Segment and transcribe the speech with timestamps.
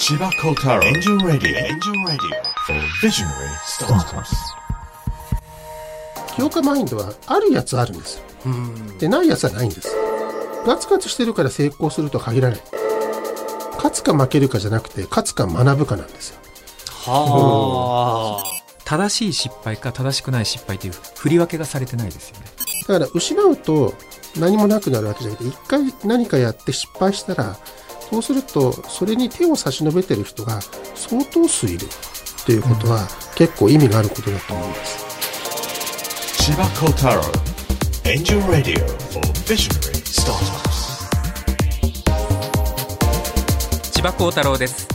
[0.00, 4.34] 千葉幸太郎エンジンラディオエンジンラディオ Visionary Startups.
[6.34, 8.16] 清岡マインドはあるやつあるんです。
[8.16, 8.24] よ
[8.98, 9.94] でないやつはないんです。
[10.66, 12.60] ガツガツしてるから成功するとは限らない。
[13.74, 16.40] 勝つか負けるかじゃなくて勝つか学ぶかなんですよ。
[17.04, 18.44] はあ。
[18.86, 22.46] 正しい失敗か正しくない失敗という振り分けがされてないですよね。
[22.88, 23.92] だから失うと
[24.38, 27.58] 何もなくなるわけじゃなくて一回何かやって失敗したら
[28.10, 30.60] そうするとそれに手を差し伸べてる人が
[30.94, 37.22] 相当数いるっていうことは結構意味があることだと思います、千葉幸太郎
[38.04, 40.70] エンジンラディオ for Visionary Startups.
[43.92, 44.88] 千葉幸太郎です。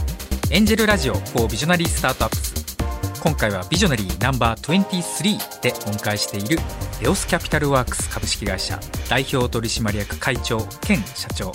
[0.48, 2.76] エンジェルラジオ for ビジョナリースタートアップス
[3.20, 6.58] 今回はビジョナリーナンバー23でお迎えしている
[7.02, 8.78] レオスキャピタルワークス株式会社
[9.10, 11.52] 代表取締役会長兼社長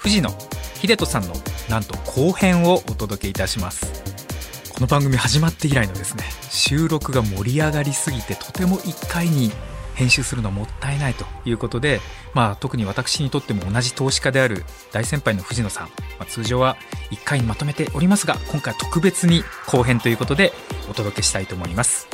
[0.00, 1.34] 藤野秀人さんの
[1.68, 4.04] なんと後編をお届けいたします。
[4.76, 9.50] この番組始まって以来のですね収録が盛り上がりすぎてとても1回に
[9.94, 12.00] 編集するのもったいないということで、
[12.34, 16.76] まあ、特に私にとっても同じ投資家である大先輩の藤野さん、まあ、通常は
[17.10, 20.52] 1回にまとめておりますが今回は特別に後編ということで
[20.90, 22.06] お届けしたいと思います。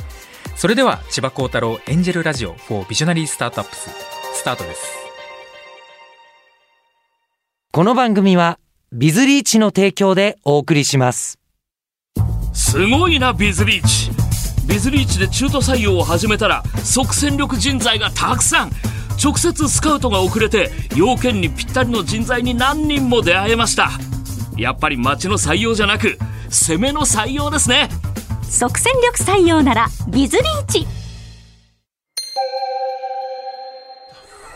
[0.55, 3.91] それでは千葉幸太郎エンジェルラジオ for ビジョナリースタートアップス
[4.35, 5.02] スタートです。
[7.75, 8.59] この番組は
[8.93, 11.39] ビズリーチの提供でお送りします。
[12.53, 14.11] すごいなビズリーチ。
[14.69, 18.73] ビズリーチで中途採用を始めたら即戦力人材がたくさん。
[19.19, 23.89] 直接スカウトが遅れて要件にぴったりの人材に何人も出会えました。
[24.59, 26.19] やっぱり町の採用じゃなく
[26.51, 27.89] 攻めの採用ですね。
[28.51, 30.87] 即戦力採用ならビズリーチ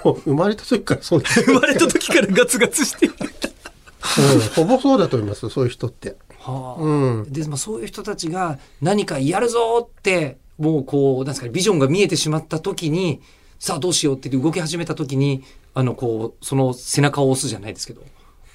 [0.07, 3.15] もう生まれた時からそうです、生まれた時からガツガツしている
[4.19, 6.17] うん、ほぼそうだと思いますそういう人って。
[6.39, 6.83] はあ。
[6.83, 7.33] うん。
[7.33, 13.21] で、まあ、そういう人たちが何かやるぞってもうこうなんですかねビジョンが見えてしまった時に
[13.59, 15.43] さあどうしようって動き始めた時に
[15.75, 18.03] あのこうその背中を押すじゃないですけど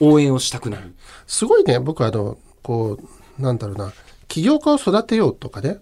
[0.02, 0.96] 応援をしたくなる。
[1.28, 2.98] すごいね、僕はあの、こ
[3.40, 3.94] う、なんだろうな、
[4.28, 5.78] 起業家を育てようとかね、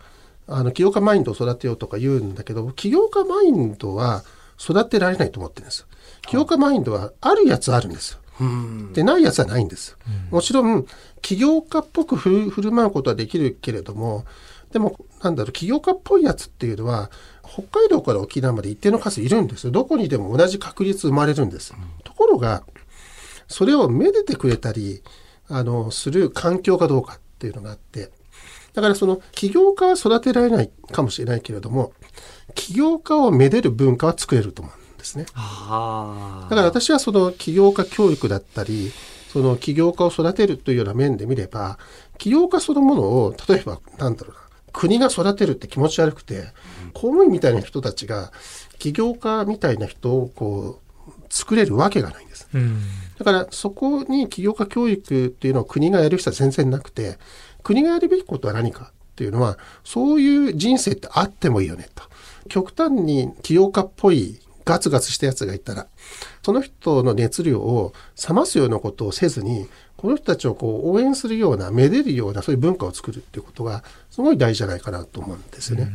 [0.46, 4.24] あの、起業家マインドを育てようとか言うんだけど、起業家マインドは
[4.59, 5.88] 育てられないと思ってるんですよ。
[6.22, 8.20] 起業家マインドはあるやつあるんですよ。
[8.94, 9.97] で、ないやつはないんです。
[10.31, 10.86] もちろん、
[11.22, 14.25] 起業家っぽく振る舞うことはできるけれども、
[14.72, 17.09] でも、なんだろう、起業家っぽいやつっていうのは、
[17.44, 19.72] 北海道から沖縄まで一定の数いるんですよ。
[19.72, 21.74] どこにでも同じ確率生まれるんです。
[22.03, 22.64] ところが、
[23.48, 25.02] それをめでてくれたり、
[25.48, 28.12] あの、する環境かどうかっていうのがあって、
[28.74, 31.94] だからその起業家は育てられないかもしれないけれども、
[32.56, 35.26] 起業家をめでる文化は作れると思うんですね。
[35.34, 38.92] はだから私はその起業家教育だったり、
[39.32, 41.78] その起業家を育てるというような面で見れば、
[42.18, 44.42] 起業家そのものを、例えば、なんだろうな、
[44.74, 46.48] 国が育てるって気持ち悪くて、
[46.94, 48.32] 公務員みたいな人たちが、
[48.80, 50.90] 起業家みたいな人をこう、
[51.30, 52.48] 作れるわけがないんです。
[52.54, 52.81] うん
[53.20, 57.20] だからそこに起業家教育っていうのを国がやる必要は全然なくて、
[57.64, 62.04] 国がやるべきことは何かっていうのは、そういう人生ってあってもいいよねと。
[62.50, 65.88] 極端に起業家っぽいガツガツしたやつがいたら、
[66.44, 67.94] その人の熱量を
[68.28, 69.68] 冷ますようなことをせずに、
[69.98, 75.92] この人たちをこう応援するような、めでるようなそういう文化を作るっていうことが、すごい大事じゃないかなと思うんですよね。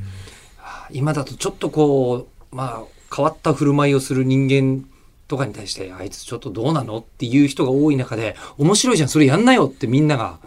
[0.58, 4.88] あ今だとちょっとこうまあ変わった振る舞いをする人間
[5.28, 10.38] とかに対してあいつちょっとどうなのっていう人が多い中で面白いじゃんそれやんなよってみんなが。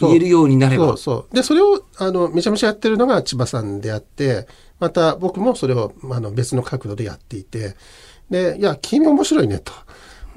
[0.00, 1.34] 言えるようになればそうそう。
[1.34, 4.48] で、それを、あの、めちゃめちゃやってるのが千葉さんであって、
[4.80, 7.76] また僕もそれを、あの、別の角度でやっていて、
[8.30, 9.72] で、いや、君面白いねと。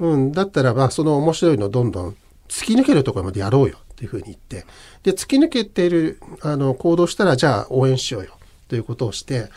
[0.00, 2.16] うん、だったらば、その面白いのをどんどん
[2.48, 4.64] 突き抜けるところまでやろうよっていうふうに言って、
[5.02, 8.38] で、突き抜けている、あの、行動したら、じゃあ応援しようよ。
[8.68, 9.50] ということをして、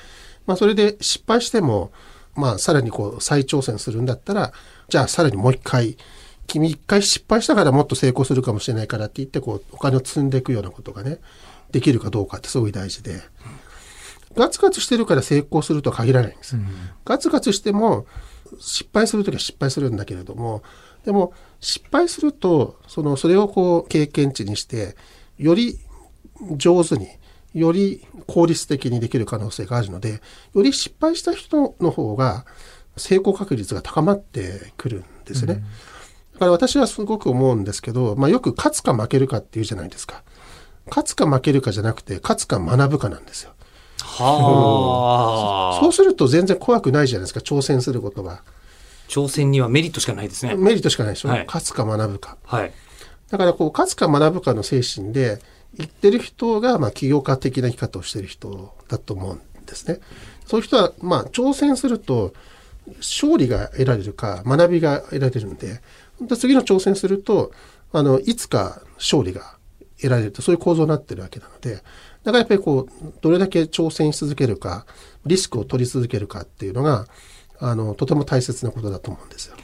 [0.46, 1.92] まあ、それで失敗しても、
[2.36, 4.54] まあ、さらにこう、再挑戦するんだったら、
[4.90, 5.98] じゃあ、さらにもう一回、
[6.48, 11.20] 君一回失敗したからもっと成功するかもしれないからって言って、こう、お金を積んでいくようなことがね、
[11.72, 13.22] できるかどうかってすごい大事で、
[14.36, 16.56] ガツガツしてるから成功するとは限らないんです。
[17.06, 18.06] ガツガツしても、
[18.60, 20.64] 失敗するときは失敗するんだけれども、
[21.06, 24.96] でも、失敗すると、その、それをこう、経験値にして、
[25.38, 25.80] より
[26.58, 27.08] 上手に、
[27.54, 30.22] より効率的にできる可能性があるので、
[30.54, 32.46] より失敗した人の方が
[32.98, 35.64] 成功確率が高まってくるんですね。
[36.34, 40.24] だから私はすごく思うんですけど、まあよく勝つか負けるかっていうじゃないですか。
[40.88, 43.52] 勝つか負けるかじゃなくて、勝つか学ぶかなんですよ。
[44.12, 48.44] はあそうすると全然怖くないじゃないですか、挑戦することが。
[49.08, 51.30] 挑戦にはメリットしかないですねメリットしかないでしょ？
[51.30, 52.38] はい勝つか学ぶか。
[52.44, 52.72] はい
[53.30, 55.40] だからこう、勝つか学ぶかの精神で、
[55.74, 60.02] 言ってる人が、まあ、起業家的な生き方をしてる人だと思うんですね。
[60.46, 62.34] そういう人は、まあ、挑戦すると、
[62.98, 65.82] 勝利が得られるか、学びが得られるんで、
[66.20, 67.54] で次の挑戦すると、
[67.94, 69.56] あの、いつか勝利が
[69.96, 71.82] 得られると、そういう構造になってるわけなので、
[72.24, 74.86] だからやっぱりこう、どれだけ挑戦し続けるか、
[75.26, 77.08] リスクを取り続けるかっていうのが、
[77.60, 79.56] あの、とても大切なことだと思うんですよ。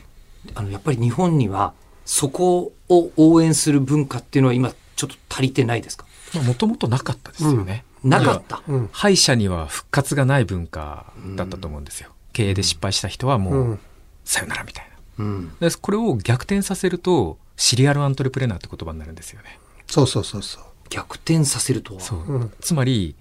[0.55, 1.73] あの、やっぱり日本には、
[2.05, 6.05] そこを応援する文化っていうのは今、ちょっと足りてないですか？
[6.45, 7.83] もともとなかったですよね。
[8.03, 8.63] なかった。
[8.67, 8.89] うん。
[8.91, 12.09] 敗者には復活がない文化だったと思うんですよ。
[12.33, 13.79] 経営で失敗した人はもう、うん
[14.25, 15.25] さよならみたいな。
[15.25, 15.55] うん。
[15.59, 19.59] でこれを逆転させると、シリアルアントレプレナーって言葉になるんですよね。
[19.87, 20.63] そうそうそうそう。
[20.89, 22.01] 逆転させるとは。
[22.01, 22.19] そう。
[22.19, 23.15] うんつまり、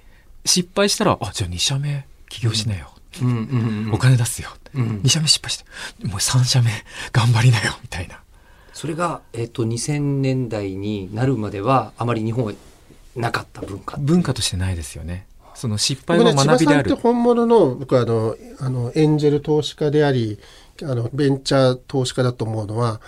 [0.44, 2.92] 失敗したら、あ、じゃあ2社目起業しなよ。
[3.20, 3.92] うんうんうん。
[3.94, 4.50] お金出すよ。
[4.74, 5.64] うん2社目失敗して、
[6.06, 6.70] もう3社目
[7.12, 8.20] 頑張りなよ、みたいな。
[8.72, 12.52] それが、えっ、と、2000年代になるまでは、あまり日本は
[13.16, 13.96] なかった文化。
[13.96, 15.26] 文化としてないですよね。
[15.54, 16.90] その失敗僕ね、千葉は学びである。
[16.90, 20.38] さんって本物の、僕はあの、あの、エンジェル投資家であり、
[20.82, 23.00] あの、ベンチャー投資家だと思うのは、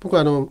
[0.00, 0.50] 僕はあの、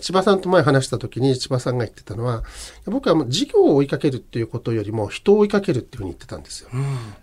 [0.00, 2.42] 千葉さんと前話した時に千葉さんが言ってたのは、
[2.86, 6.70] 僕はもう事業を追いかけるっていうことよりも人を追いかけるっていうふうに言ってたんですよ。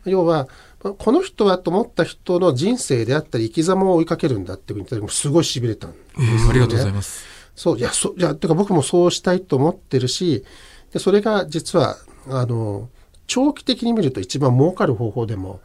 [0.05, 0.47] 要は、
[0.79, 7.25] この人はと思った人の人生であったり生き様を追いかけるんだっていうふうに言った時すごい痺れたんですよねありがとうございます。
[7.55, 10.45] そう、いや、そう、いや、てか僕もそうしたいと思ってるし、
[10.93, 11.97] でそれが実は、
[12.29, 12.89] あの、
[13.25, 15.59] 長期的に見ると一番儲かる方法でも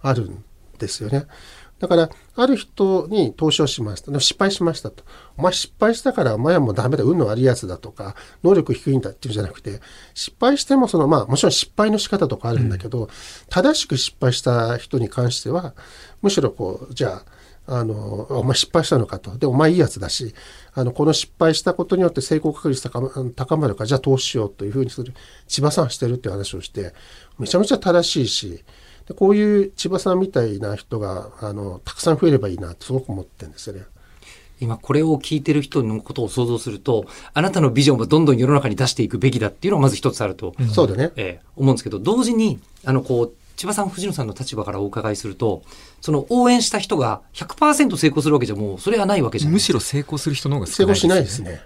[0.00, 0.44] あるん
[0.78, 1.26] ですよね。
[1.82, 4.20] だから、ある人に投資をしました。
[4.20, 5.02] 失敗しましたと。
[5.36, 8.14] お前失敗したからお前はもうダメだ、運の悪いやつだとか、
[8.44, 9.80] 能力低いんだっていうんじゃなくて、
[10.14, 13.08] 失敗してもその、まあもちろん失敗の仕方とかあるんだけど、
[13.48, 15.74] 正しく失敗した人に関しては、
[16.22, 17.24] むしろこう、じゃ
[17.66, 17.94] あ、あの、
[18.30, 19.36] お前失敗したのかと。
[19.36, 20.36] で、お前いいやつだし、
[20.74, 25.14] あの、この失敗したことによって成功確率高ま高まるから、じゃあ投資しようというふうにする、
[25.48, 26.94] 千葉さんしてるっていう話をして、
[27.40, 28.64] めちゃめちゃ正しいし、
[29.08, 33.82] でこういう千葉さんみたいな人が、あの、たくさん増えればいいなってすごく思ってるんですよね。
[34.60, 37.04] 今これを聞いてる人のことを想像すると、
[37.34, 41.10] あなたのビジョンをどんどん世の中に出していくべきだっていうのがまず一つあると、そうだね。
[41.16, 45.62] ええ思うんですけど、同時に、あの、こう、千葉さん、藤野さんの立場からお伺いすると、
[46.00, 51.42] その応援した人が100%成功するわけじゃもう、それはないわけじゃないむしろ成功する人の方が成少ない功しないです。
[51.42, 51.60] ね。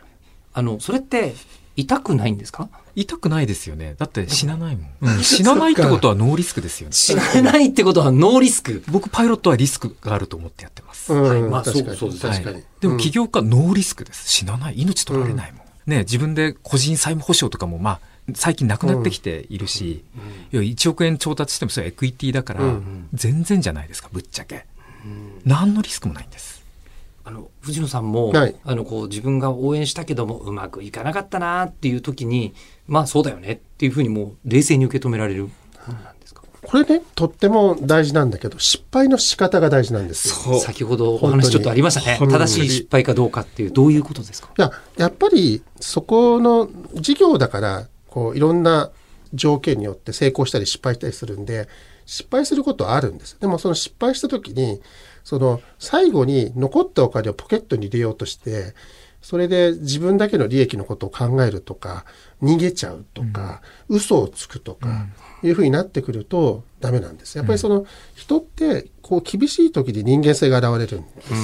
[0.55, 1.35] あの、それって、
[1.77, 2.71] 痛くないんですか？
[2.97, 3.95] 痛くないですよね。
[3.99, 4.89] だって死なないもん。
[5.03, 6.93] うん死なないってことはノーリスクですよね。
[6.97, 8.83] 死なないってことはノーリスク。
[8.89, 11.13] 僕パイロットはリスクがあると思ってやってます。
[11.13, 11.97] うん、はいまあ確かに。
[11.99, 12.55] そうそう確かに。
[12.57, 14.29] はいでもうん起業家ノーリスクです。
[14.29, 14.81] 死なない。
[14.81, 15.67] 命取られないもん。
[15.87, 18.01] ね、自分で個人債務保証とかもまあ、
[18.35, 20.03] 最近なくなってきているし、
[20.53, 24.67] いや1億円調達してもそれはエクイティだから、うん全然じゃないですか、ぶっちゃけ。
[25.45, 26.56] 何のリスクもないんです。
[27.29, 28.55] あの、藤野さんも、はい。
[28.65, 32.55] あの、こう、自分が応援したけども、うまくいかなかったなっていう時に、
[32.87, 35.43] まあそうだよねっていうふうにもう、冷静に受け止められる。
[35.43, 35.51] も
[35.89, 36.43] のなんですか？
[36.63, 40.61] これね、とっても大事なんだけど、失敗の仕方が大事なんですよ。
[40.61, 42.17] 先ほどお話ちょっとありましたね。
[42.21, 44.51] 正しい失敗かどうかっていう、どういうことですか？
[44.57, 48.93] いや、やっぱりそこの事業だから、こういろんな
[49.35, 51.69] 条件によって成功したり失敗したりするんで、
[52.07, 53.39] 失敗することはあるんです。
[53.41, 54.81] でもその失敗した時に、
[55.25, 58.75] その最後に残ったお金をポケットに入れようとして、
[59.21, 62.05] それで自分だけの利益のことを考えるとか、
[62.41, 65.07] 逃げちゃうとか、嘘をつくとか、
[65.43, 67.37] いうふうになってくるとダメなんです。
[67.37, 71.37] やっぱりその人って、こう厳しい時に人間性が現れるんですよ。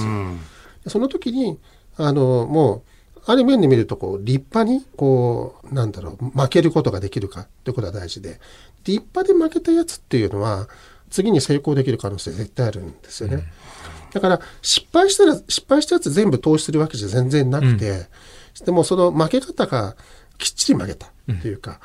[0.87, 1.59] その時に、
[1.97, 2.83] あの、もう、
[3.25, 8.41] ある面で見ると、こう、立派に、こう、なんだろう、負けることができるかっていうことが大事で、
[8.85, 10.69] 立派で負けたやつっていうのは、
[11.11, 13.45] 次に成功できる可能性絶対あるんですよね。
[14.13, 18.07] だから、失敗したら、失敗したやつ全部投資するわけじゃ全然なくて、
[18.65, 19.97] でもその負け方が
[20.39, 21.81] きっちり負けたっていうか、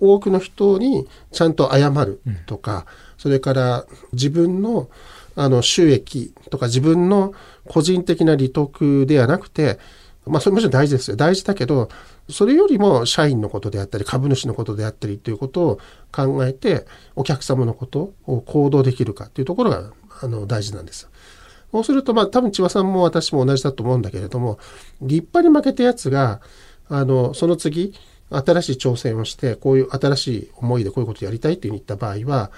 [0.00, 4.88] 多くの人にちゃんと謝るとか、それから自分の
[5.36, 7.32] あの収益とか自分の
[7.68, 9.78] 個人的な利得ではなくて、
[10.26, 11.16] まあそれもちろん大事ですよ。
[11.16, 11.88] 大事だけど、
[12.28, 15.78] それよりも社員のことであったり、株主のことであったりということを
[16.12, 16.86] 考えて、
[17.16, 21.08] お客様のことを行動できるかというところがあの大事なんです。
[21.72, 24.58] そうすると、まあ多分千葉さんも私も同じだと思うんだけれども、
[25.00, 26.40] 立派に負けたやつが、
[26.88, 27.94] あの、その次、
[28.30, 32.50] 新しい挑戦をして、こういう新しい思いでこういうことをやりたいっていうふうに言った場合は、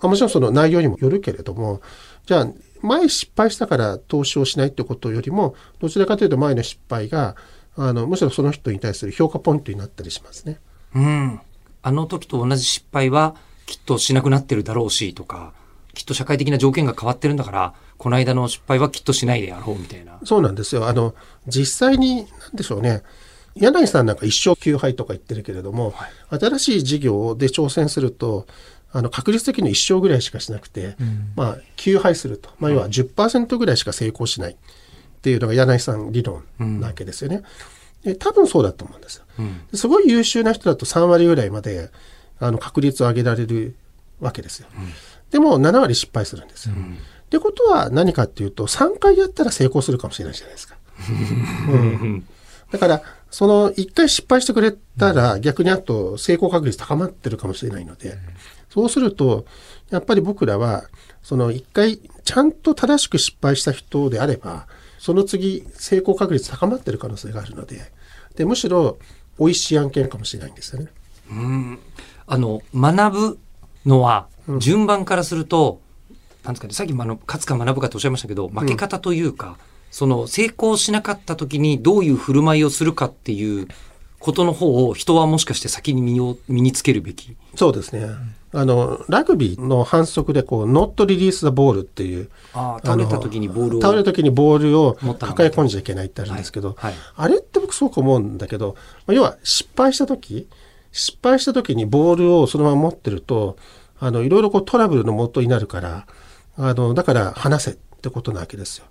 [0.00, 1.80] まあもちろんその内容にもよるけれども、
[2.26, 2.48] じゃあ、
[2.82, 7.36] 前失敗したから投資をしないってことよりも、どちらかというと前の失敗が、
[7.76, 10.58] あの、むしろその人に対する評価ポイントになったりしますね。
[10.94, 11.40] うん。
[11.82, 13.34] あの時と同じ失敗は、
[13.66, 15.52] きっとしなくなってるだろうし、とか、
[15.94, 20.18] きっと社会的な条件が変わってるんだから、この間の失敗はきっとしないでやろう、みたいな。
[20.24, 20.88] そうなんですよ。
[20.88, 21.14] あの、
[21.46, 23.02] 実際に、なんでしょうね。
[23.54, 25.94] 柳井さんなんか一生休杯とか言ってるけれども、
[26.30, 28.46] 新しい事業で挑戦すると、
[28.92, 30.96] あの、確率的に一生ぐらいしかしなくて、
[31.34, 32.50] まあ、休杯すると。
[32.58, 34.56] まあ、要は10%ぐらいしか成功しないっ
[35.22, 37.42] ていうのが柳井さん理論なわけですよね。
[38.04, 39.24] で多分そうだと思うんですよ。
[39.74, 41.90] すごい優秀な人だと3割ぐらいまで、
[42.38, 43.74] あの、確率を上げられる
[44.20, 44.68] わけですよ。
[45.30, 46.74] でも、7割失敗するんですよ。
[46.74, 50.76] ってことは何かっていうと、3回やったら成功するかもしれないじゃないですか。
[51.70, 52.26] うん
[52.72, 58.18] だから、その1回失敗してくれたら、逆にあと成功確率高まってるかもしれないので、
[58.72, 59.44] そうすると、
[59.90, 60.84] やっぱり僕らは、
[61.22, 64.66] その1回ちゃんと正しく失敗した人であれば、
[64.98, 67.92] その次成功確率高まってる可能性があるので、
[68.34, 68.96] で、むしろ
[69.38, 70.88] 美味しい案件かもしれないんですよね。
[72.26, 73.38] あの、学ぶ
[73.84, 75.82] のは、順番からすると、
[76.42, 79.58] なんですかね、さっきもあの、勝つか学ぶかとおっしゃいましたけど、負け方というか、
[79.90, 83.68] その、成功しなかった時にどういう振る舞いをするかっていう
[84.18, 87.36] ことの方を人はもしかして先に身を身につけるべき。
[87.54, 88.08] そうですね。
[88.54, 93.80] あの、ラグビーの反則で、こう、ノットリリース・ザ・ボールっていう、ああ、倒れた時にボールを。
[93.80, 100.48] 倒れた時にボールを抱え込んじゃいけないってあるんですけど、はいはいあれって僕すごく思うんだけど、まあ要は失敗した時、
[100.90, 103.56] 失敗した時にボールをそのまま持ってると、
[103.98, 106.06] あの、いろいろこうトラブルの元になるから、
[106.56, 108.86] あの、だから話せってことなわけですよ。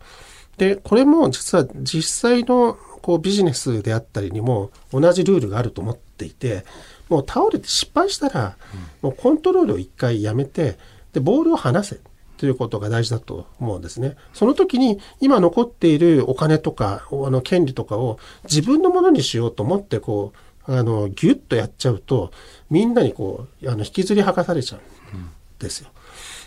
[0.58, 6.66] で、これも実は実際のこうビジネスであったりにも同じルールがあると思っていて、
[7.12, 8.56] もう倒れて失敗したら、
[9.02, 10.78] もうコントロールを一回やめて、
[11.12, 12.00] で、ボールを離せ
[12.38, 14.16] ということが大事だと思うんですね。
[14.34, 20.32] その時に今残っているお金とか、あの、権利とかを自分のものにしようと思って、こ
[20.68, 22.32] う、あの、ギュッとやっちゃうと、
[22.70, 25.90] みんなにこう、あの、引きずり剥がされちゃうんですよ。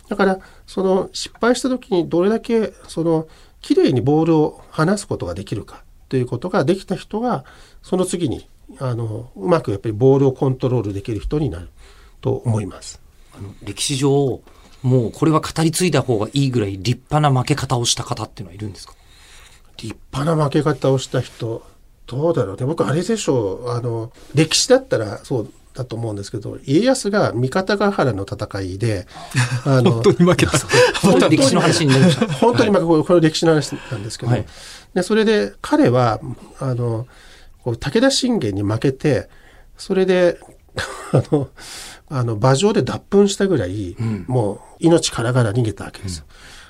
[0.08, 3.28] だから、その失敗した時にどれだけ、その、
[3.60, 7.44] 綺麗にボールを離すことができるかということができた人が、
[7.82, 11.68] その次に、あの、うまくやっぱりボールをコントロールできる人になる
[12.20, 13.00] と思います。
[13.62, 14.40] 歴史上、
[14.82, 18.94] もうこれは語り継いだ方がいいぐらい立派な負け方をした方っていうのはいるんですか？
[19.78, 21.62] 立派な負け方をした人、
[22.06, 22.64] どうだろうね。
[22.66, 23.70] 僕、あれでしょう。
[23.70, 29.06] あの、歴史だったらそうだと思うんですけど、家康が三方ヶ原の戦いで、
[29.64, 30.52] あの、本当に負けた。
[31.02, 32.26] 本当に歴史の話になりました。
[32.34, 34.46] 本当にまあこれこれ歴史の話なんですけど、はい
[34.94, 36.20] でそれで彼は
[36.60, 37.08] あの
[37.64, 39.28] こう武田信玄に負けて
[39.76, 40.38] それで
[41.12, 41.48] あの
[42.08, 46.24] あの馬上で脱糞したぐらい、もう命からがら逃げたわけですよ。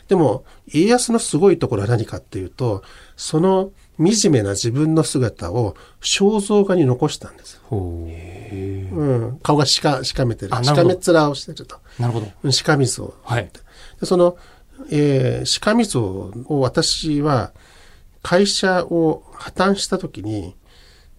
[0.09, 2.83] でも家康のすごいところは何かっていうと
[3.17, 7.61] その惨めな自分の姿を肖像画に残したんですよ。
[7.71, 11.79] うん、顔がしかしかめてるしかめっ面をしてると。
[11.99, 12.31] なるほど。
[12.43, 13.51] うんしかみ像はい。
[14.01, 14.37] でその、
[14.91, 17.53] えー、しかみ像を私は
[18.23, 20.55] 会社を破綻した時に、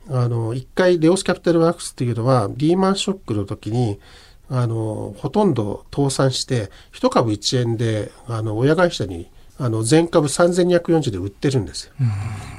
[0.09, 3.99] あの、一回レオスキャピタルワークスっていうのはリーマンショックの時に、
[4.49, 11.93] あの、ほとんど倒産して、一株1円で、あの、親会社に、あの、全株3240で売ってるんですよ。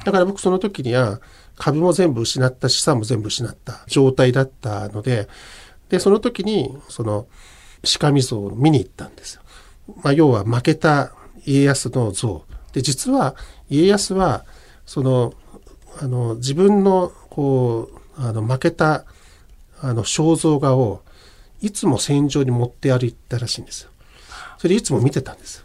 [0.03, 1.21] だから僕その時には、
[1.55, 5.27] 株も全部失った、資産も全部失った状態だったので、
[5.89, 7.27] で、その時に、その、
[7.99, 9.41] 鹿み像を見に行ったんですよ。
[10.03, 11.13] まあ、要は負けた
[11.45, 12.45] 家康の像。
[12.73, 13.35] で、実は
[13.69, 14.45] 家康は、
[14.85, 15.33] その、
[16.01, 19.05] あの、自分の、こう、あの、負けた、
[19.79, 21.03] あの、肖像画を、
[21.61, 23.91] いつも戦場に持って歩いたらしいんですよ。
[24.57, 25.63] それでいつも見てたんです。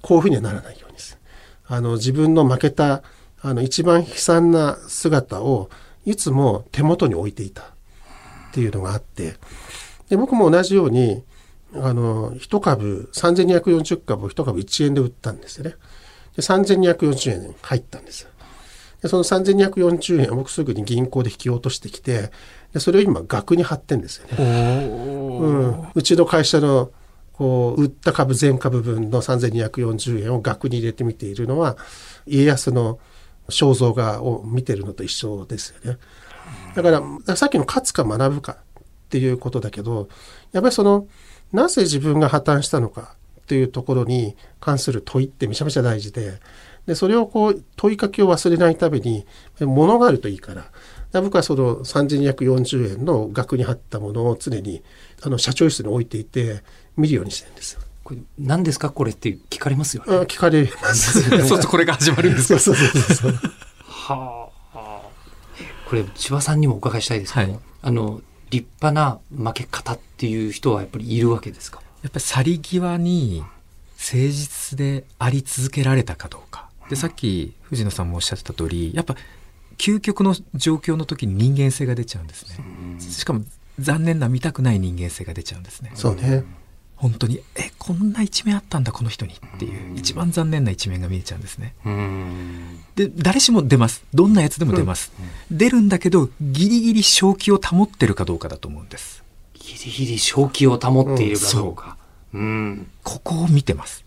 [0.00, 1.18] こういうふうにはならないようにです。
[1.66, 3.02] あの、自分の負けた、
[3.42, 5.68] あの、一番悲惨な姿を、
[6.06, 7.66] いつも手元に置いていたっ
[8.54, 9.34] ていうのがあって、
[10.08, 11.22] で、僕も同じように、
[11.74, 15.74] あの、一株、3240株を一株1円で売ったんですよね。
[16.34, 18.26] で、3240円入ったんです。
[19.04, 22.30] で、その3240円を僕すぐに銀行で引き落としてきて、
[22.72, 24.88] で、それを今額に貼ってんですよね。
[24.88, 25.88] うん。
[25.94, 26.90] うちの会社の、
[27.34, 31.76] こう、売った株全株分の3240円を額に入れてみているのは、
[32.26, 32.98] 家康の
[33.50, 35.98] 肖像画を見てるのと一緒ですよね。
[36.74, 40.08] だから、だからさっきの勝つか学ぶかっていうことだけど、
[40.52, 41.08] やっぱりその、
[41.52, 46.40] なぜ自分が破綻したのかっていうところに関する問いってめちゃめちゃ大事で、
[46.86, 49.26] で、それをこう、問いかけを忘れないために、
[49.60, 50.70] 物があるといいから、
[51.22, 54.82] 僕はその3240円の額に貼ったものを常に、
[55.22, 56.62] あの、社長室に置いていて、
[56.96, 57.80] 見るようにしてるんですよ。
[58.04, 58.90] これ何ですか？
[58.90, 60.14] これって聞かれますよね。
[60.14, 61.22] あ聞かれます。
[61.48, 62.60] そうこれが始まるんですか？
[62.60, 63.32] そうそうそうそう。
[63.88, 65.00] はあ。
[65.88, 69.18] これ、千葉さんにもお伺いしたいですけど、はいあの、立派な
[69.50, 76.63] 負け方っていう人はやっぱりいるわけですかやっぱり去り際に誠実であり続けられたかどうか。
[76.88, 79.16] で、さっき藤野さんもおっしゃってた通り、やっぱ
[79.78, 82.64] 究極の状況の時に人間性が出ちゃうんですね。
[83.00, 83.44] しかも
[83.78, 85.92] 残念な見たくない人間性が出ちゃうんですね。
[85.94, 86.44] そうね。
[86.96, 91.74] 本当に、え、こんな一面あったんだ、この人にっていう、一番残念な一面が見えちゃうんですね。
[92.94, 94.04] で、誰しも出ます。
[94.14, 95.12] どんなやつでも出ます。
[95.50, 99.24] 出るんだけど、ギリギリ正気を保ってるかどうかだと思うんです。
[99.54, 101.96] ギリギリ正気を保っているかどうか。
[102.32, 102.86] うん。
[103.02, 104.04] ここを見てます。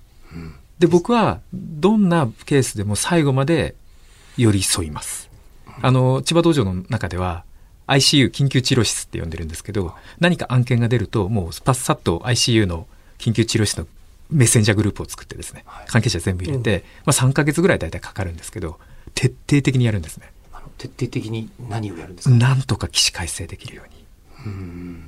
[0.79, 3.75] で、僕は、どんなケースでも最後まで
[4.37, 5.29] 寄り添います。
[5.81, 7.43] あの、千葉道場の中では、
[7.87, 12.85] ICU、緊急治療室って呼んでるんですけど、何か案件が出ると、もうパッサッと ICU の
[13.17, 13.87] 緊急治療室の
[14.29, 18.77] メッセンジャーグループを作ってですね、関係者全部入れて、まあ3ヶ月ぐらい大体かかるんですけど、
[19.15, 20.31] 徹底的にやるんですね。
[20.51, 22.35] あの徹底的に何をやるんですか？
[22.35, 23.97] なんとか起死回生できるように。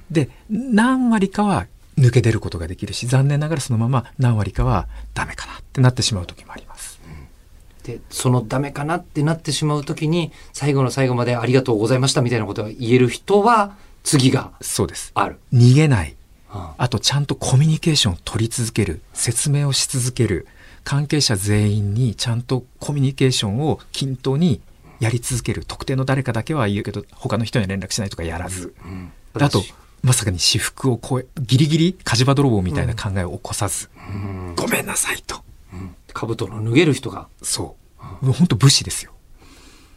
[0.10, 1.68] で、何割かは
[2.00, 7.00] 抜け出ることができるし、残念ながらそのまま何割かはダメかなってなってしまう時もあります。
[7.84, 15.12] で、そのダメかなってなってしまうときに、最後の最後までありがとうございましたみたいなことが言える人は、次がそうです。
[15.14, 15.38] ある。
[15.54, 16.16] 逃げない。
[16.52, 19.02] ああとちゃんとコミュニケーションを取り続ける。
[19.14, 20.48] 説明をし続ける。
[20.84, 24.62] 関係者全員にちゃんとコミュニケーションを均等に
[25.00, 25.64] やり続ける。
[25.66, 28.74] 特定の誰かだけは言うけど、他の人には連絡しないとかやらず。
[29.36, 29.64] であと、
[30.02, 33.90] まさかに私服を超え、ギリギリ火事場泥棒みたいな考えを起こさず、
[34.56, 35.44] ごめんなさいと。
[36.14, 37.76] 兜の脱げる人が、そ
[38.22, 38.26] う。
[38.26, 39.12] もう本当武士ですよ。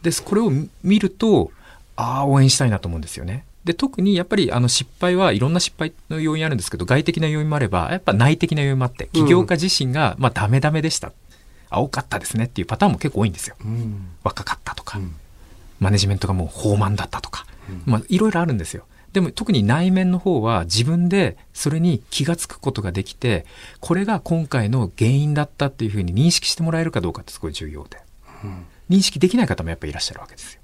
[0.03, 0.51] で、これを
[0.83, 1.51] 見ると、
[1.97, 3.45] ああ、応援したいなと思うんですよね。
[3.65, 11.13] で、特にやっぱりあの失敗はいろんな失敗の要因あるんですけど、外的な要因もあれば、やっぱ内的な要因もあって、起業家自身が、まあダメダメでした。
[11.71, 13.57] 青かったですねっていうパターンも結構多いんですよ。
[14.25, 15.01] 若かったとか、
[15.79, 17.47] マネジメントがもう放慢だったとか、
[17.87, 18.85] まあいろいろあるんですよ。
[19.13, 23.45] でも特に内面の方は自分でそれに気がつくことができて、
[23.81, 27.99] これが今回の原因だったっていうふうに認識してもらえるかどうかってすごい重要で。
[28.91, 30.61] 認識できない方もやっぱりいらっしゃるわけですよ。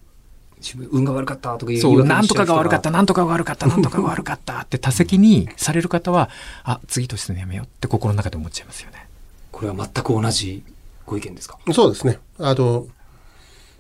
[0.61, 6.31] 自分運が悪かったとかいうそう、なんとかが悪かった、なんとかが悪かった、なんとかが悪かったって多責にされる方は、
[6.65, 9.07] あ、次としてのやめようって心の中で思っちゃいますよね。
[9.53, 10.65] これは全く同じ
[11.07, 11.59] ご意見ですか？
[11.73, 12.19] そうですね。
[12.41, 12.87] あの、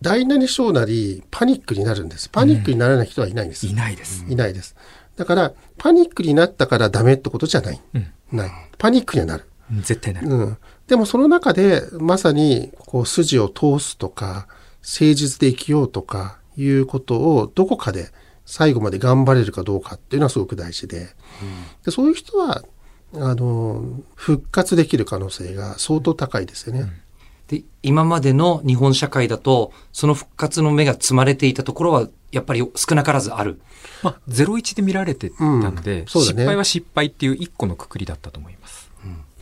[0.02, 2.28] 大なり小なりパニックになるんです。
[2.28, 3.66] パニックにならない人はいないんです。
[3.66, 4.24] いないです。
[4.28, 4.76] いないです。
[5.16, 7.80] だから、パニックになったからダメってことじゃない。
[7.94, 8.50] うんない。
[8.78, 9.44] パニックにはなる。
[9.72, 10.28] うん絶対なる。
[10.28, 10.58] うん。
[10.86, 14.46] でもその中で、まさに、こう、筋を通すとか、
[14.82, 18.10] 誠実で生きようとか、いうことを、どこかで
[18.44, 21.08] 最後まで頑張れるかどうかっていうのはすごく大事で。
[21.84, 22.64] でそういう人は、
[23.14, 26.90] あの、復活できる可能性が相当高いですよね。
[27.48, 33.60] で、今までの日本社会だと、その復活の目が積まれていたところは、やっぱり少なからずある。
[34.02, 38.90] まあ、01で見られてたので、うんね失敗は失敗っていう一個のくくりだったと思います。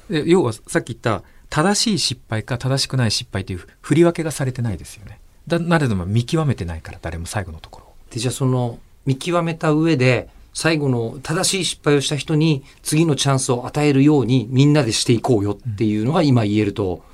[0.08, 5.18] で要はさっき言った正しい失敗か正しくない失敗という振り分けがされてないですよね。
[5.46, 7.94] だなれども見極めてないから誰も最後のところを。
[8.10, 17.04] で、じゃあその、見極めた上で、最後の正しい失敗をした人に次のチャンスを与えるようにみんなでしていこうよっていうのが今言えると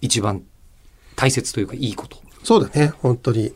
[0.00, 0.42] 一番
[1.16, 2.18] 大切というかいいこと。
[2.42, 3.52] そうだね、本当に。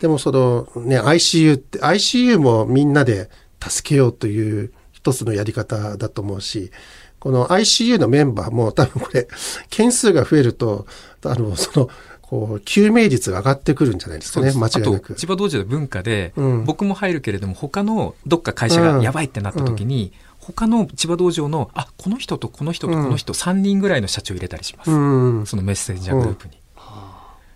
[0.00, 3.30] でもそのね、ICU って、ICU もみんなで
[3.62, 6.70] 助けようという一つのやり方だと思うし、
[7.18, 9.28] この ICU のメンバーも多分これ、
[9.68, 10.86] 件数が増えると、
[11.24, 11.90] あの、その、
[12.22, 15.14] こう、救命率が上がってくるんじゃないですかね、間違いなく。
[15.14, 20.12] 千葉道場で文化で、うん僕も入るけれども、他のどっか会社がやばいってなった時に、
[20.52, 24.90] 他の千葉道場の、あ、この人とこの人とこの人、3人ぐらいの社長入れたりします。
[24.90, 25.46] うん。
[25.46, 26.60] そのメッセンジャーグループに。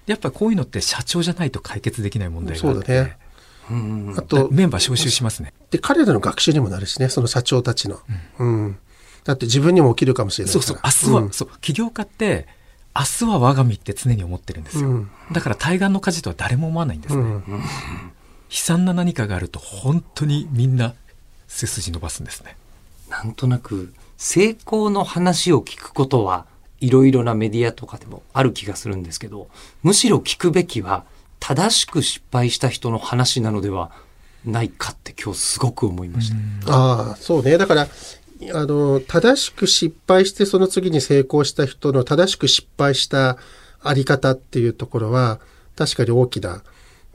[0.07, 3.17] やっぱりこういうのって社長じゃないと解決できない問題があって。
[4.17, 5.55] あと、メンバー招集しますね。
[5.71, 7.99] で、彼らの学習にもなるしね、その社長たちの。
[8.39, 8.79] うん。
[9.25, 10.53] だって自分にも起きるかもしれない。
[10.53, 12.47] そうそう、明日は、うんそう、起業家って、
[12.97, 14.89] 明日は我が身って常に思ってるんですよ。
[14.89, 17.23] うんだから対岸の火事とは誰も思わないんですね。
[17.23, 17.41] うん。
[17.51, 17.63] 悲
[18.51, 20.95] 惨な何かがあると本当にみんな
[21.49, 22.57] 背筋伸ばすんですね。
[23.23, 26.47] なんとなく成功の話を聞くことは
[26.81, 29.49] いろいろなメディアとかでもある気がするんですけど、
[29.83, 31.05] むしろ聞くべきは
[31.39, 33.93] 正しく失敗した人の話なのでは
[34.45, 36.33] ないかって今日すごく思いまし
[36.67, 36.73] た。
[36.73, 37.57] ああ、そうね。
[37.57, 37.87] だから、あ
[38.67, 43.39] の、正しく失敗してその次に成功した人の正しく失敗した
[43.83, 45.39] あり方っていうところは、
[45.77, 46.63] 確かに大きな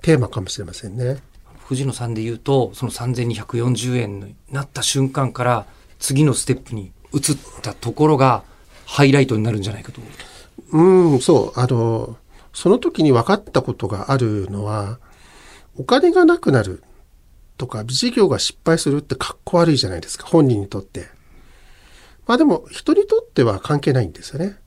[0.01, 1.17] テーマかもしれませんね。
[1.65, 5.65] 藤野さんで言うと、その3240円になった瞬間から
[5.99, 7.21] 次のステップに移っ
[7.61, 8.43] たところが
[8.85, 10.01] ハイライトになるんじゃないかと。
[10.71, 11.59] うん、そう。
[11.59, 12.17] あの、
[12.53, 14.99] その時に分かったことがあるのは、
[15.77, 16.83] お金がなくなる
[17.57, 21.07] とか、事業が失敗するってかっこ悪いじゃないですか、本人にとって。
[22.27, 24.57] まあでも、人にとっては関係ないんですよね。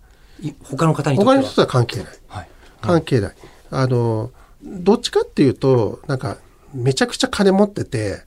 [0.41, 1.35] い他の方にとっては？
[1.37, 2.07] 他の人とは関係ない。
[2.29, 2.49] はい。
[2.81, 3.37] 関係ない。
[3.71, 4.31] あの、
[4.63, 6.39] どっちかっていうと、なんか、
[6.75, 8.23] めちゃくちゃ金持ってて、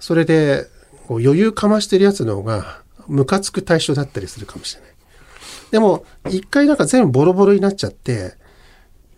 [0.00, 0.66] それで、
[1.06, 4.90] こう余裕かましてるやつの方が、ムカつく対象だったりするかもしれない。
[5.70, 8.34] でも、一回なんか全部ボロボロになっちゃって、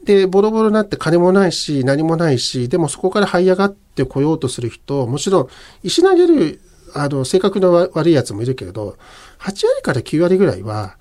[0.05, 5.49] で、ボロボロになって金もないし、何もないし、でもそこから這い上がってこようとする人、もちろん、
[5.83, 6.61] 石投げる、
[6.95, 8.97] あの、性格の悪いやつもいるけれど、
[9.41, 10.97] 8割から9割ぐらいは、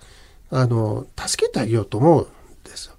[0.50, 2.28] あの、助けてあげようと思うん
[2.63, 2.95] ですよ。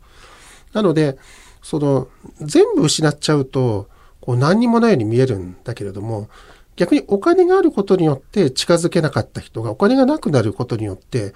[0.72, 1.18] なので、
[1.62, 2.08] その、
[2.40, 3.88] 全部失っちゃうと、
[4.20, 6.28] こう何にもないように見えるんだけれども、
[6.76, 11.34] 逆にお金があることによって近づけなかった人がお金がなくなることによって、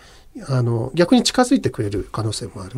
[0.48, 2.76] あの、逆に近づいてくれる可能性もある。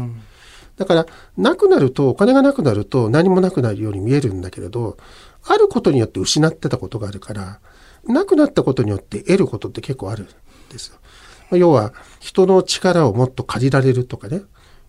[0.77, 4.97] だから、なくなると、お金がなくなると何もなくなるように見えるんだけれど、
[5.45, 7.61] あることによって失ってたことがあるから、
[8.07, 10.29] なくなったことによって得ることって結構あるん
[10.71, 11.59] ですよ。
[11.59, 14.43] 要は、人の力をもっと借りられるとかね、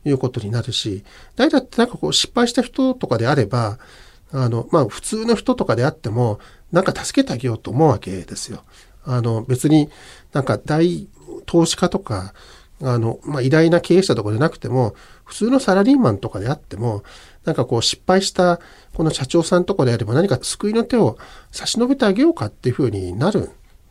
[0.06, 1.04] いうことになるし、
[1.36, 3.80] 誰だってなんかこう失敗した人とかであれば、
[4.32, 6.40] あの、まあ普通の人とかであっても、
[6.74, 8.64] なんか助けてあげようと思うわけですよ。
[9.06, 9.90] あの、別に
[10.34, 11.08] なんか大
[11.46, 12.34] 投資家とか、
[12.82, 17.04] あの、まあ偉大な経営者とかでなくても、普通のサラリーマンとかであっても、
[17.46, 18.60] なんかこう失敗した
[18.94, 21.18] この社長さんとかであれば何か救いの手を
[21.52, 23.50] 差し伸べてあげようかっていうふうになるん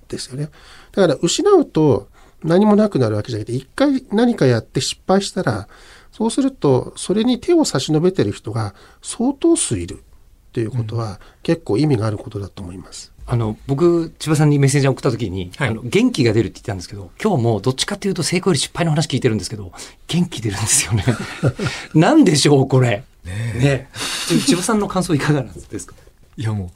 [0.09, 0.51] ですよね。
[0.91, 2.09] だから失うと
[2.43, 5.69] 何もなくなるわけじゃなくて、一回何かやって失敗したら、
[6.11, 10.03] そうすると、それに手を差し伸べてる人が相当数いる
[10.53, 13.11] っていうことは、結構意味があることだと思います。
[13.25, 19.73] あの、僕、千葉さんにメッセージを送った時に、はいあの、元気が出るって言ってたんですけど、今日もどっちかっていうと成功より失敗の話聞いてるんですけど、
[20.09, 21.05] 元気出るんですよね。
[21.95, 23.05] なんでしょう、これ。
[23.25, 23.89] ねえ。
[24.29, 25.95] ち千葉さんの感想いかがなんですか？
[26.37, 26.69] いやもう、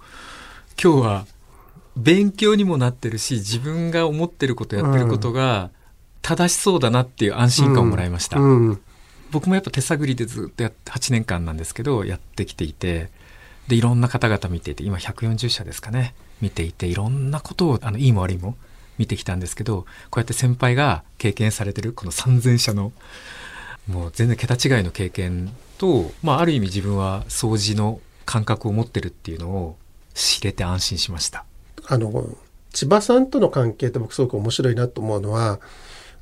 [0.82, 1.26] 今日は
[1.96, 5.70] 勉強にもなってるし、自分が思ってることやってることが
[6.22, 8.38] 正しそうだなっていう安心感をもらいました。
[8.38, 8.80] うん。
[9.32, 13.10] 僕もやっぱ手探りでずっとやって8年間なんですけどやってきていて
[13.68, 18.57] でいろんな方々見ていて今140社ですかね見ていていろんなことをあのいいも悪いも
[18.98, 22.92] 見てきたんですけどこうやって先輩が経験されてるこの3000社の
[23.88, 29.76] もう全然桁違いの経験と、まあ、ある意味自分は掃除の感覚を持ってるっていうのを
[30.14, 31.44] 知れて安心しました。
[31.87, 32.29] あの、
[32.72, 35.61] 千葉さんとの関係って僕すごく面白いなと思うのは、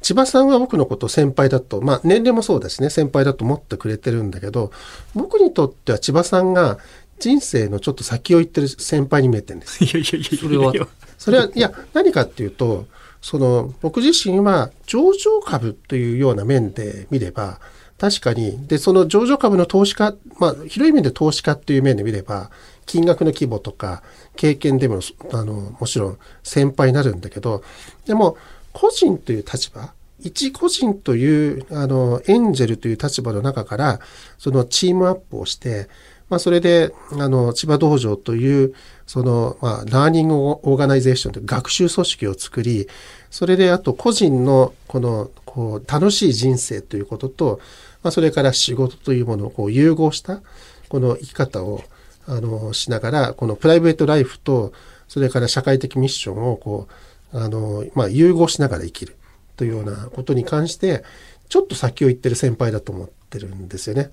[0.02, 4.70] 千葉さんは僕のことを先輩だと、まあ年齢もそうですね、先輩だと思ってくれてるんだけど、
[5.14, 6.78] 僕にとっては千葉さんが
[7.18, 9.84] 人生のちょっと先を行ってる先輩に見えてるんです。
[9.84, 12.86] いやいやいやそれはそれは、いや、何かっていうと、
[13.22, 17.60] その、僕自身は上場株というような面で見れば、
[17.98, 22.50] 確かに、で、その上場株の投資家、まあ、広い面で投資家っていう面で見れば、
[22.84, 24.02] 金額の規模とか、
[24.36, 25.00] 経験でも、
[25.32, 27.62] あの、もちろん先輩になるんだけど、
[28.04, 28.36] でも、
[28.72, 34.00] 個人という立場、一個人という、あの、エンジェルという立場の中から、
[34.38, 35.88] そのチームアップをして、
[36.34, 38.74] まあ、それで、あの、千葉道場という、
[39.06, 42.88] その、まあ、 learning organization という学習組織を作り、
[43.30, 47.60] それで、あと、個人の、この、こう、楽しい人生ということと、
[48.02, 50.42] まあ、それから仕事というものをこう融合した、
[50.88, 51.84] この生き方を、
[52.26, 54.72] あの、しながら、このプライベートライフと、
[55.06, 56.88] それから社会的ミッションを、こ
[57.32, 59.16] う、あの、まあ、融合しながら生きる
[59.56, 61.04] というようなことに関して、
[61.48, 64.10] ちょっと先を行ってる先輩だと思ってるんですよね。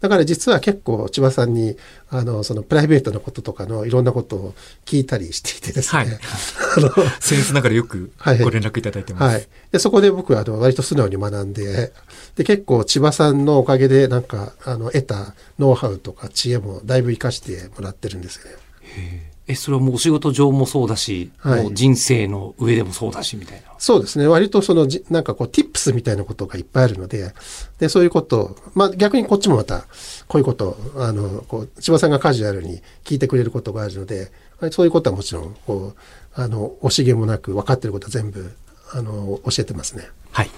[0.00, 1.76] だから実は結構千葉さんに、
[2.10, 6.02] あの、そのプライベートのこととかのいろんなことを聞いたりしていてですね。
[6.02, 6.08] はい
[6.76, 9.34] あの、センスながらよくはいご連絡いただいてます。
[9.34, 9.48] はい。
[9.70, 11.92] で、そこで僕は、あの、割と素直に学んで、
[12.36, 18.50] で、結構千葉さんのおかげで、なんか、あの、得たノウハウとか知恵もだいぶ活かしてもらってるんですよね。
[18.96, 23.72] え、それはもうお仕事上もそうだし、はいもう人生の上でもそうだし、みたいな。
[23.78, 24.26] そうですね。
[24.26, 27.34] 割とそのじ、なんかこう、tips みたいなことがいっぱいあるので、
[27.78, 29.86] で、そういうことを、まあ逆にこっちもまた、
[30.28, 34.30] こういうことを、あの、こう、千葉さんがカジュアルに聞いてくれることがあるので、
[34.70, 35.98] そういうことはもちろん、こう、
[36.34, 38.52] あの、惜しげもなく分かってることは全部、
[38.92, 40.08] あの、教えてますね。
[40.30, 40.50] はい。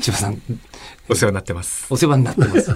[0.00, 0.40] 千葉さん、
[1.08, 1.86] お世話になってます。
[1.90, 2.70] お世話になってます。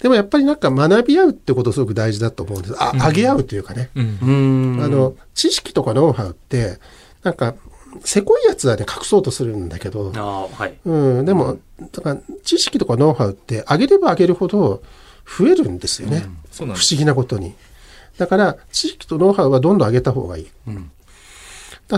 [0.00, 2.74] でもやっぱりなんか学び合うってことすごく大事だと思うんです。
[2.78, 3.90] あ、あげ合うというかね。
[3.94, 4.80] うん。
[4.82, 6.78] あの、知識とかノウハウって、
[7.22, 7.54] なんか、
[8.04, 10.74] せこいやつはね、隠そうとするんだけど、あーはい。
[10.84, 11.58] うん、でも、
[11.92, 14.82] だから知識とかノウハウって上げれば上げるほど
[15.26, 16.24] 増えるんですよね。
[16.50, 17.54] そうなん不思議なことに。
[18.18, 20.48] だから、知識とノウハウはどんどん上げた方がいい。
[20.68, 20.90] うん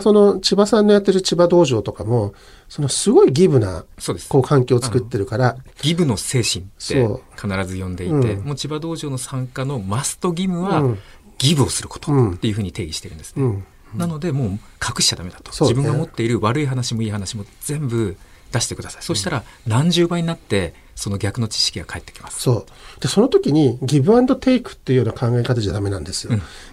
[0.00, 2.34] その千葉さんのやってる千葉道場とかも、
[2.68, 4.28] そのすごいギブな、そうです。
[4.28, 7.06] こう環境を作ってるから、ギブの精神って
[7.40, 10.98] 必ず呼んでいて、うんもう千葉道場の参加のマスト義務は、うん
[11.36, 13.42] ギブをすることうんっていうふうに定義してるんですね。
[13.42, 13.64] うん。
[13.96, 14.58] なのでもう隠
[15.00, 18.16] しちゃダメだと、自分が持っている悪い話もいい話も全部
[18.52, 19.02] 出してください。
[19.02, 22.40] そしたら何十倍になってその逆の知識が返ってきます。
[22.40, 22.66] そ
[22.98, 23.00] う。
[23.00, 26.32] で、その時にギブアンドテイクっていうような考え方じゃダメなんですよ。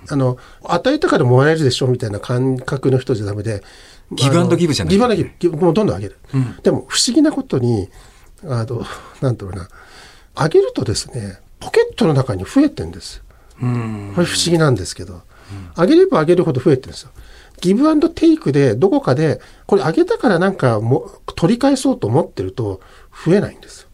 [0.09, 3.63] あの、与えたからもらえるでしょみたいな感覚の人じゃダメで。
[4.11, 5.57] ギブアンドギブじゃないギブアンドギブギブ。
[5.57, 6.17] もうどんどんあげる。
[6.63, 7.89] でも不思議なことに、
[8.45, 8.85] あの、
[9.21, 9.69] なんだろうな。
[10.35, 13.23] あげるとですね、ポケットの中に増えてんです。
[13.59, 15.21] これ不思議なんですけど。
[15.75, 17.11] あげればあげるほど増えてるんですよ。
[17.59, 22.81] ギブアンドテイクでどこかで、これあげたからなんかも取り返そうと思ってると
[23.25, 23.89] 増えないんですよ。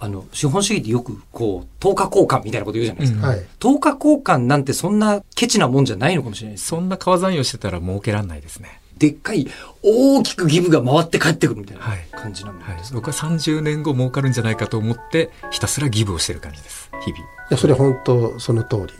[0.00, 3.26] あの、資本主義ってよく、こう、等価交換みたいなこと言うじゃないですか。
[3.26, 3.44] はい。
[3.58, 6.66] 等価交換なんてそんなケチなもんじゃないのかもしれないです。
[6.68, 8.80] そんな川残用してたら儲けらんないですね。
[8.98, 9.46] でっかい、
[9.82, 16.90] 大きくギブが回って帰ってくるみたいなはい感じなんではいす。、僕は30年後儲かるんじゃないかと思って、ひたすらギブをしてる感じです。
[17.04, 17.22] 日々。
[17.22, 18.94] いや、それ本当その通り。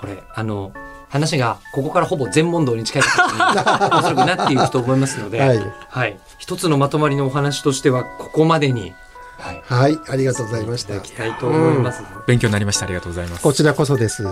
[0.00, 0.72] これ、あの、
[1.08, 5.58] 話がここからほぼ全問答に近い形におそらくなっていくと思いますので、はい
[5.88, 6.18] はい。
[6.38, 8.94] 一つのまとまりのお話としては、ここまでに、
[9.40, 11.00] はい、はい、ありがとうございましたい。
[11.00, 12.02] きたいと思います。
[12.26, 12.84] 勉強になりました。
[12.84, 13.42] ありがとうございます。
[13.42, 14.24] こちらこそです。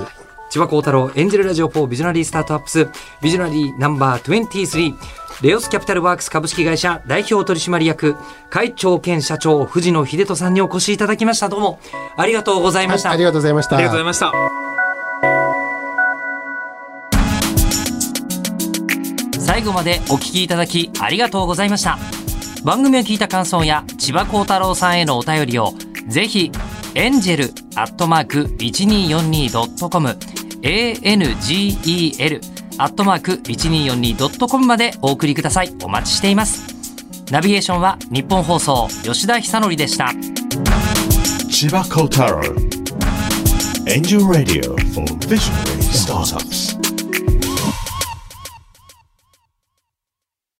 [0.50, 2.88] 千葉幸太郎エンジェルラジオ4ビジョナリースタートアップス
[3.20, 4.94] ビジョナリーナンバー23
[5.42, 8.16] レオスキャピタルワークス株式会社代表取締役
[8.48, 11.78] 会長兼社長藤野秀人さんにお越しいただきましたどうも
[12.16, 13.76] ありがとうございました、はいありがとうございました。
[13.76, 14.58] ありがとうございました。
[19.58, 22.17] 最後までお聞きいただきありがとうございました
[22.68, 25.72] 番組を聞いた感想や千葉幸太郎さんへのお便りを
[26.06, 26.52] ぜひ
[26.94, 27.44] エンジェル
[27.76, 30.08] アットマーク 1242.com
[30.60, 32.40] angel
[32.76, 36.74] アットマーク 1242.com までお送りくださいお待ちしています
[37.32, 40.12] ナビゲーションは日本放送吉田久典でした
[41.48, 42.54] Chiba Kotaro.
[43.86, 46.97] Angel Radio for Visionary Startups.